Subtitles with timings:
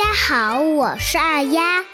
[0.00, 1.84] 大家好，我是二丫。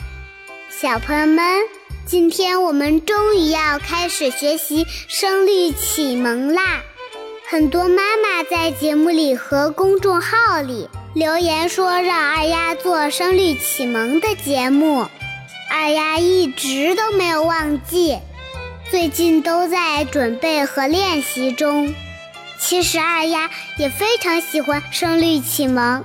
[0.71, 1.63] 小朋友们，
[2.07, 6.83] 今天我们终于要开始学习《声律启蒙》啦！
[7.51, 15.09] 很多妈妈在节目里和公众号里留言说让二丫做《声律启蒙》的节目，
[15.69, 18.19] 二丫一直都没有忘记，
[18.89, 21.93] 最近都在准备和练习中。
[22.61, 26.01] 其实二丫也非常喜欢《声律启蒙》。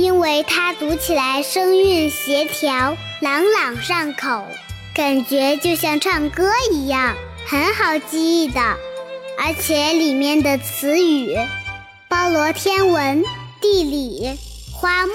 [0.00, 4.46] 因为它读起来声韵协调，朗朗上口，
[4.94, 7.16] 感觉就像唱歌一样，
[7.46, 8.60] 很好记忆的。
[9.40, 11.36] 而且里面的词语
[12.08, 13.24] 包罗天文、
[13.60, 14.38] 地理、
[14.72, 15.12] 花木、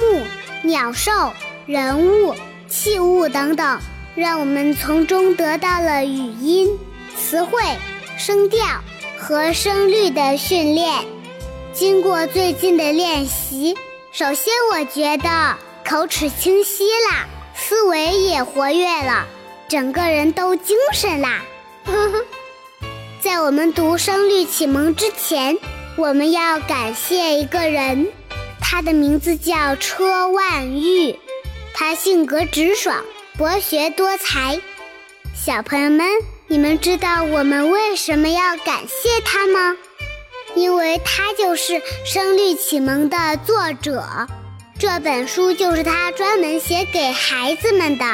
[0.64, 1.12] 鸟兽、
[1.66, 2.36] 人物、
[2.68, 3.80] 器物等等，
[4.16, 6.70] 让我们从中得到了语音、
[7.18, 7.62] 词汇、
[8.18, 8.60] 声调
[9.18, 11.06] 和声律的训练。
[11.72, 13.78] 经过最近的练习。
[14.14, 17.26] 首先，我觉得口齿清晰啦，
[17.56, 19.26] 思维也活跃了，
[19.68, 21.42] 整个人都精神啦。
[23.20, 25.58] 在我们读《声律启蒙》之前，
[25.96, 28.08] 我们要感谢一个人，
[28.62, 31.18] 他的名字叫车万玉，
[31.74, 33.04] 他性格直爽，
[33.36, 34.62] 博学多才。
[35.34, 36.06] 小朋友们，
[36.46, 39.76] 你们知道我们为什么要感谢他吗？
[40.56, 41.74] 因为他就是
[42.06, 44.28] 《声律启蒙》的作者，
[44.78, 48.06] 这本书就是他专门写给孩子们的。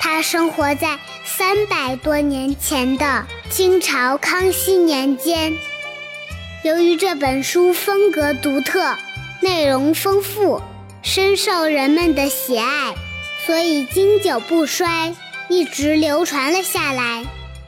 [0.00, 5.56] 他生活在三百多年前的清朝康熙年间。
[6.64, 8.96] 由于这本书风格独特、
[9.40, 10.60] 内容丰富，
[11.02, 12.94] 深受人们的喜爱，
[13.46, 15.14] 所以经久不衰，
[15.48, 17.24] 一直流传了下来。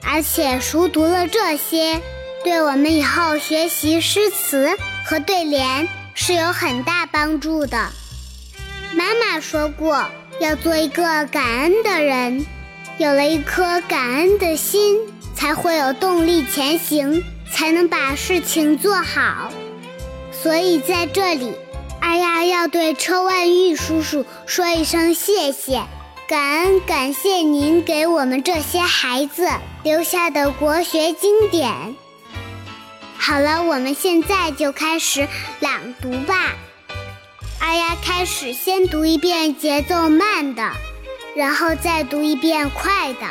[0.07, 2.01] 而且熟读了这些。
[2.45, 7.89] 对我们以后学习诗词和对联是有很大帮助的。
[8.93, 10.05] 妈妈说过，
[10.41, 12.45] 要做一个感恩的人，
[12.99, 14.99] 有了一颗感恩的心，
[15.35, 19.51] 才会有动力前行，才能把事情做好。
[20.31, 21.55] 所以在这里，
[21.99, 25.83] 二丫要对车万玉叔叔说一声谢谢，
[26.29, 29.49] 感恩感谢您给我们这些孩子
[29.83, 31.97] 留下的国学经典。
[33.27, 35.27] 好了，我们现在就开始
[35.61, 36.53] 朗读吧。
[37.59, 40.73] 二丫开始先读一遍节奏慢的，
[41.35, 43.27] 然后再读一遍快的，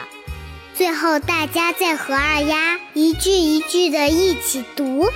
[0.73, 5.07] 最后大家再和二丫一句一句的一起读。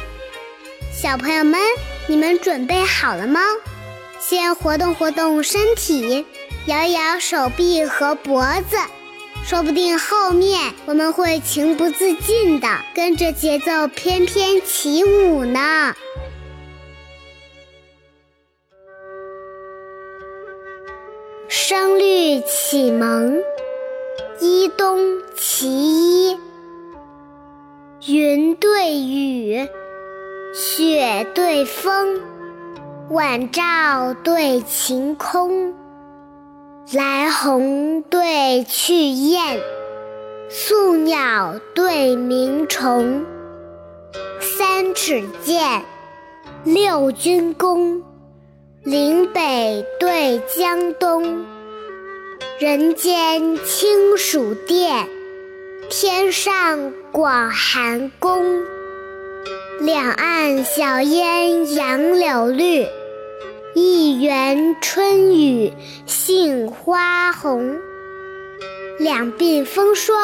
[0.93, 1.59] 小朋友们，
[2.05, 3.41] 你们准备好了吗？
[4.19, 6.23] 先活动活动身体，
[6.67, 8.77] 摇一摇手臂和脖子。
[9.47, 15.95] 说不定后面我们会情不自禁地跟着节奏翩翩起舞呢。
[21.47, 23.41] 声律启蒙，
[24.41, 24.99] 一东
[25.37, 26.37] 其一。
[28.05, 29.65] 云对雨，
[30.53, 32.21] 雪对风，
[33.11, 35.73] 晚照对晴空。
[36.93, 39.59] 来鸿对去雁，
[40.49, 43.25] 宿鸟对鸣虫。
[44.39, 45.83] 三尺剑，
[46.63, 48.01] 六钧弓，
[48.85, 51.43] 岭北对江东。
[52.57, 55.09] 人间清暑殿，
[55.89, 58.63] 天上广寒宫。
[59.81, 62.87] 两岸晓烟杨柳绿。
[63.79, 65.71] 一园春雨
[66.07, 67.77] 杏花红，
[68.97, 70.17] 两鬓风霜，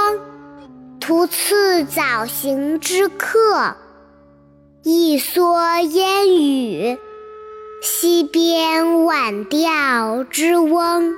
[0.99, 3.75] 徒次早行之客；
[4.81, 6.97] 一蓑烟雨，
[7.83, 11.13] 溪边晚钓之翁。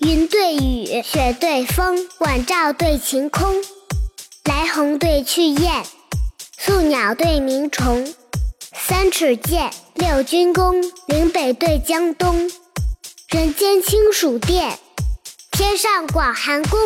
[0.00, 3.62] 云对雨，雪对风，晚照对晴空。
[4.44, 5.84] 来鸿对去雁，
[6.56, 8.14] 宿鸟对鸣虫。
[8.72, 12.48] 三尺剑，六钧弓，岭北对江东。
[13.28, 14.78] 人间清暑殿，
[15.50, 16.78] 天上广寒宫。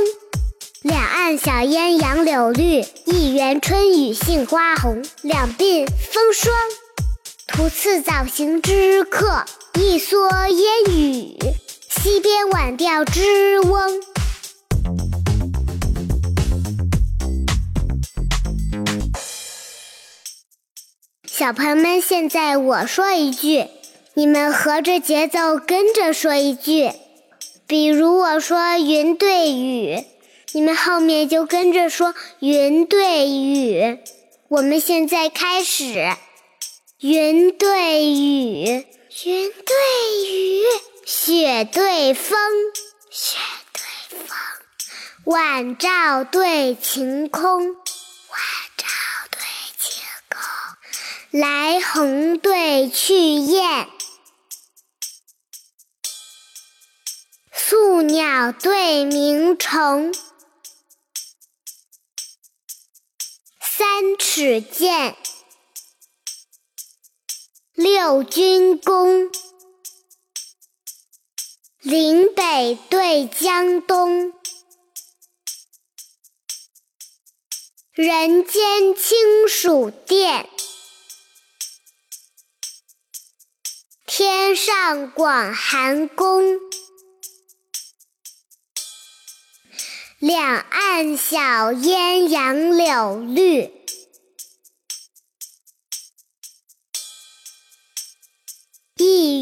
[0.80, 5.04] 两岸晓烟杨柳绿，一园春雨杏花红。
[5.20, 6.54] 两鬓风霜，
[7.46, 9.44] 徒次早行之客；
[9.74, 11.36] 一蓑烟雨。
[12.02, 14.02] 溪边晚钓之翁。
[21.28, 23.68] 小朋友们，现在我说一句，
[24.14, 26.90] 你们合着节奏跟着说一句。
[27.68, 30.04] 比如我说“云对雨”，
[30.54, 33.98] 你们后面就跟着说云对雨。
[34.48, 36.16] 我们现在开始，
[36.98, 38.64] 云对雨，
[39.24, 39.74] 云对
[40.28, 40.64] 雨，
[41.04, 42.36] 雪对风，
[43.10, 43.36] 雪
[43.72, 44.36] 对风，
[45.24, 47.76] 晚照对晴空，晚
[48.76, 48.86] 照
[49.30, 49.40] 对
[49.78, 53.88] 晴空，来鸿对去雁，
[57.52, 60.14] 宿鸟对鸣虫。
[63.60, 65.16] 三尺剑，
[67.74, 69.28] 六军功，
[71.82, 74.32] 岭北对江东，
[77.92, 80.48] 人间清暑殿，
[84.06, 86.60] 天上广寒宫，
[90.20, 93.81] 两岸晓烟杨柳绿。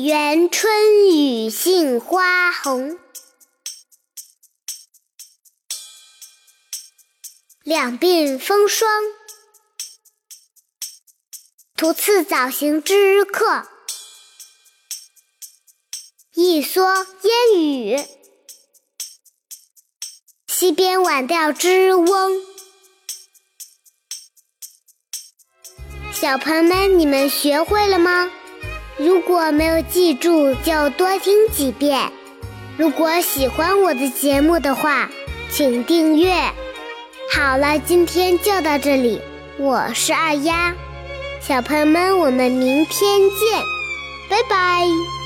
[0.02, 2.99] 园春雨杏花红，
[7.62, 8.88] 两鬓风霜。
[11.76, 13.69] 途次早行之客，
[16.32, 18.02] 一蓑烟雨。
[20.47, 22.43] 溪边晚钓之翁。
[26.14, 28.31] 小朋友们，你们学会了吗？
[29.02, 32.12] 如果没有记住，就多听几遍。
[32.76, 35.08] 如果喜欢我的节目的话，
[35.50, 36.35] 请订阅。
[37.32, 39.19] 好了，今天就到这里，
[39.56, 40.75] 我是二丫，
[41.41, 43.62] 小朋友们，我们明天见，
[44.29, 45.20] 拜拜。